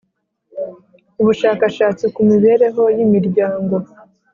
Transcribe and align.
ubushakashatsi 1.21 2.05
ku 2.13 2.21
mibereho 2.29 2.83
y'imiryango 2.97 3.75